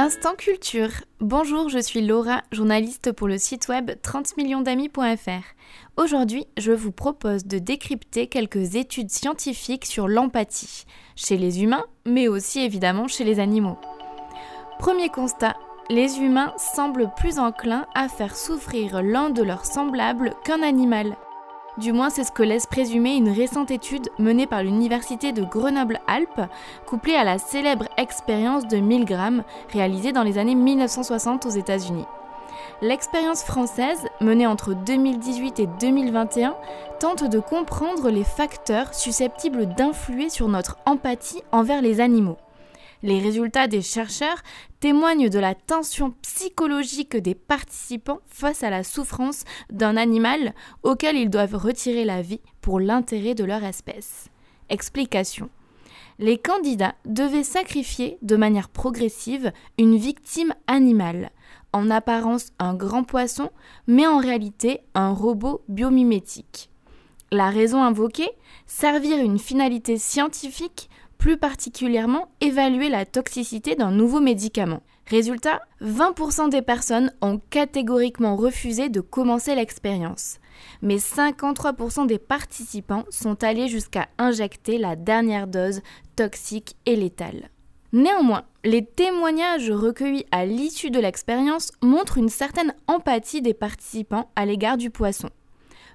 [0.00, 0.90] Instant Culture.
[1.18, 5.42] Bonjour, je suis Laura, journaliste pour le site web 30millionsdamis.fr.
[5.96, 10.84] Aujourd'hui, je vous propose de décrypter quelques études scientifiques sur l'empathie,
[11.16, 13.76] chez les humains, mais aussi évidemment chez les animaux.
[14.78, 15.56] Premier constat,
[15.90, 21.16] les humains semblent plus enclins à faire souffrir l'un de leurs semblables qu'un animal.
[21.78, 26.50] Du moins, c'est ce que laisse présumer une récente étude menée par l'Université de Grenoble-Alpes,
[26.86, 32.06] couplée à la célèbre expérience de Milgram, réalisée dans les années 1960 aux États-Unis.
[32.82, 36.56] L'expérience française, menée entre 2018 et 2021,
[36.98, 42.38] tente de comprendre les facteurs susceptibles d'influer sur notre empathie envers les animaux.
[43.02, 44.42] Les résultats des chercheurs
[44.80, 50.52] témoignent de la tension psychologique des participants face à la souffrance d'un animal
[50.82, 54.28] auquel ils doivent retirer la vie pour l'intérêt de leur espèce.
[54.68, 55.48] Explication.
[56.18, 61.30] Les candidats devaient sacrifier de manière progressive une victime animale,
[61.72, 63.50] en apparence un grand poisson,
[63.86, 66.70] mais en réalité un robot biomimétique.
[67.30, 68.30] La raison invoquée
[68.66, 74.82] Servir une finalité scientifique plus particulièrement évaluer la toxicité d'un nouveau médicament.
[75.06, 80.38] Résultat, 20% des personnes ont catégoriquement refusé de commencer l'expérience.
[80.82, 85.80] Mais 53% des participants sont allés jusqu'à injecter la dernière dose
[86.16, 87.50] toxique et létale.
[87.92, 94.44] Néanmoins, les témoignages recueillis à l'issue de l'expérience montrent une certaine empathie des participants à
[94.44, 95.30] l'égard du poisson.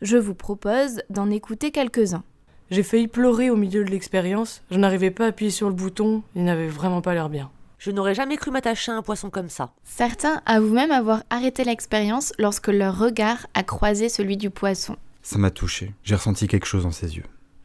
[0.00, 2.22] Je vous propose d'en écouter quelques-uns.
[2.70, 4.62] J'ai failli pleurer au milieu de l'expérience.
[4.70, 6.22] Je n'arrivais pas à appuyer sur le bouton.
[6.36, 7.50] Il n'avait vraiment pas l'air bien.
[7.78, 9.72] Je n'aurais jamais cru m'attacher à un poisson comme ça.
[9.82, 14.94] Certains avouent même avoir arrêté l'expérience lorsque leur regard a croisé celui du poisson.
[15.22, 15.92] Ça m'a touché.
[16.04, 17.24] J'ai ressenti quelque chose dans ses yeux.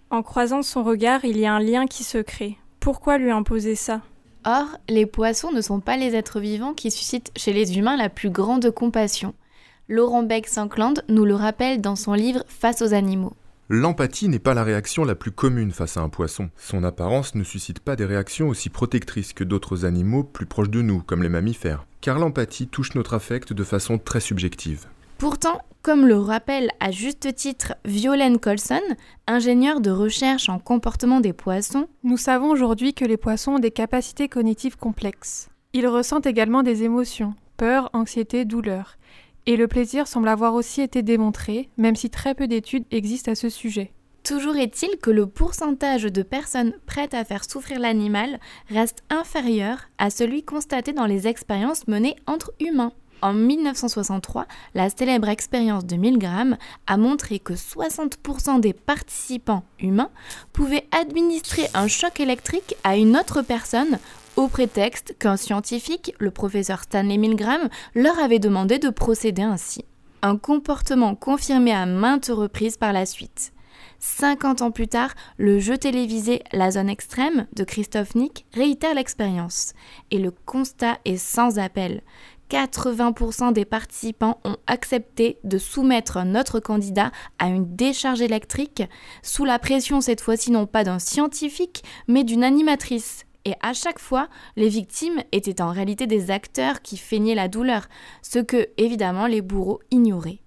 [0.10, 2.58] En croisant son regard, il y a un lien qui se crée.
[2.80, 4.02] Pourquoi lui imposer ça?
[4.44, 8.10] Or, les poissons ne sont pas les êtres vivants qui suscitent chez les humains la
[8.10, 9.36] plus grande compassion.
[9.88, 13.34] Laurent Beck-Sankland nous le rappelle dans son livre Face aux animaux.
[13.68, 16.52] L'empathie n'est pas la réaction la plus commune face à un poisson.
[16.56, 20.84] Son apparence ne suscite pas des réactions aussi protectrices que d'autres animaux plus proches de
[20.84, 24.86] nous, comme les mammifères, car l'empathie touche notre affect de façon très subjective.
[25.18, 28.84] Pourtant, comme le rappelle à juste titre Violaine Colson,
[29.26, 33.72] ingénieure de recherche en comportement des poissons, nous savons aujourd'hui que les poissons ont des
[33.72, 35.50] capacités cognitives complexes.
[35.74, 38.98] Ils ressentent également des émotions, peur, anxiété, douleur
[39.46, 43.36] et le plaisir semble avoir aussi été démontré, même si très peu d'études existent à
[43.36, 43.92] ce sujet.
[44.24, 48.40] Toujours est-il que le pourcentage de personnes prêtes à faire souffrir l'animal
[48.70, 52.92] reste inférieur à celui constaté dans les expériences menées entre humains.
[53.22, 60.12] En 1963, la célèbre expérience de Milgram a montré que 60% des participants humains
[60.54, 64.00] pouvaient administrer un choc électrique à une autre personne
[64.36, 69.86] au prétexte qu'un scientifique, le professeur Stanley Milgram, leur avait demandé de procéder ainsi.
[70.22, 73.54] Un comportement confirmé à maintes reprises par la suite.
[74.00, 79.74] 50 ans plus tard, le jeu télévisé La Zone Extrême de Christophe Nick réitère l'expérience.
[80.12, 82.02] Et le constat est sans appel.
[82.50, 88.84] 80% des participants ont accepté de soumettre notre candidat à une décharge électrique,
[89.24, 94.00] sous la pression cette fois-ci non pas d'un scientifique, mais d'une animatrice et à chaque
[94.00, 97.88] fois, les victimes étaient en réalité des acteurs qui feignaient la douleur,
[98.24, 100.40] ce que, évidemment, les bourreaux ignoraient.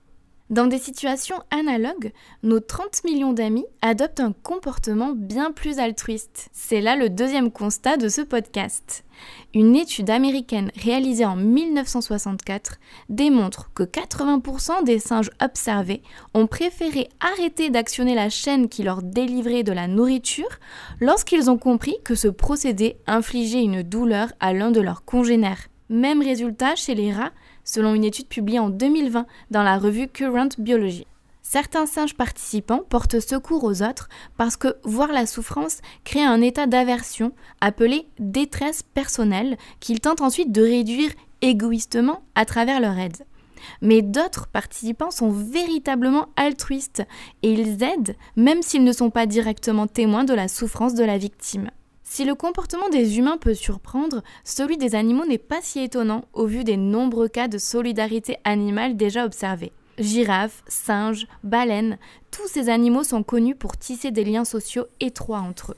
[0.50, 2.10] Dans des situations analogues,
[2.42, 6.48] nos 30 millions d'amis adoptent un comportement bien plus altruiste.
[6.52, 9.04] C'est là le deuxième constat de ce podcast.
[9.52, 12.78] Une étude américaine réalisée en 1964
[13.10, 19.64] démontre que 80% des singes observés ont préféré arrêter d'actionner la chaîne qui leur délivrait
[19.64, 20.48] de la nourriture
[21.00, 25.68] lorsqu'ils ont compris que ce procédé infligeait une douleur à l'un de leurs congénères.
[25.90, 27.32] Même résultat chez les rats
[27.68, 31.06] selon une étude publiée en 2020 dans la revue Current Biology.
[31.42, 36.66] Certains singes participants portent secours aux autres parce que voir la souffrance crée un état
[36.66, 41.10] d'aversion appelé détresse personnelle qu'ils tentent ensuite de réduire
[41.42, 43.24] égoïstement à travers leur aide.
[43.82, 47.02] Mais d'autres participants sont véritablement altruistes
[47.42, 51.18] et ils aident même s'ils ne sont pas directement témoins de la souffrance de la
[51.18, 51.70] victime.
[52.10, 56.46] Si le comportement des humains peut surprendre, celui des animaux n'est pas si étonnant au
[56.46, 59.72] vu des nombreux cas de solidarité animale déjà observés.
[59.98, 61.98] Girafes, singes, baleines,
[62.30, 65.76] tous ces animaux sont connus pour tisser des liens sociaux étroits entre eux.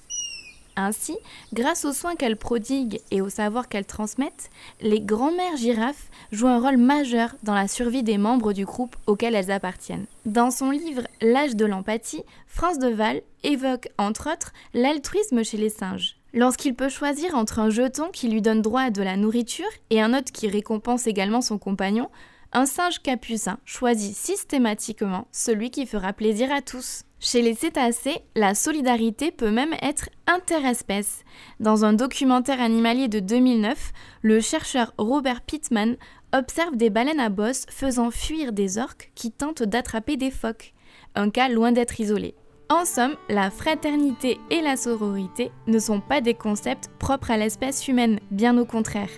[0.77, 1.19] Ainsi,
[1.53, 4.51] grâce aux soins qu'elles prodiguent et au savoir qu'elles transmettent,
[4.81, 9.35] les grands-mères girafes jouent un rôle majeur dans la survie des membres du groupe auquel
[9.35, 10.07] elles appartiennent.
[10.27, 16.20] Dans son livre L'âge de l'empathie, France Deval évoque entre autres l'altruisme chez les singes.
[16.33, 20.01] Lorsqu'il peut choisir entre un jeton qui lui donne droit à de la nourriture et
[20.01, 22.09] un autre qui récompense également son compagnon,
[22.53, 27.03] un singe capucin choisit systématiquement celui qui fera plaisir à tous.
[27.19, 31.25] Chez les cétacés, la solidarité peut même être interespèce.
[31.59, 33.93] Dans un documentaire animalier de 2009,
[34.23, 35.97] le chercheur Robert Pittman
[36.33, 40.75] observe des baleines à bosse faisant fuir des orques qui tentent d'attraper des phoques.
[41.15, 42.35] Un cas loin d'être isolé.
[42.71, 47.89] En somme, la fraternité et la sororité ne sont pas des concepts propres à l'espèce
[47.89, 49.11] humaine, bien au contraire.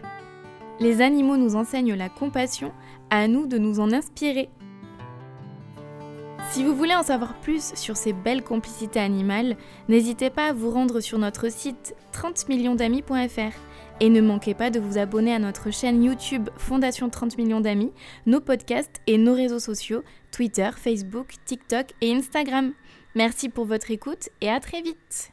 [0.81, 2.73] Les animaux nous enseignent la compassion,
[3.11, 4.49] à nous de nous en inspirer.
[6.51, 10.71] Si vous voulez en savoir plus sur ces belles complicités animales, n'hésitez pas à vous
[10.71, 13.55] rendre sur notre site 30millionsdamis.fr
[14.01, 17.93] et ne manquez pas de vous abonner à notre chaîne YouTube Fondation 30 millions d'amis,
[18.25, 22.73] nos podcasts et nos réseaux sociaux Twitter, Facebook, TikTok et Instagram.
[23.15, 25.33] Merci pour votre écoute et à très vite.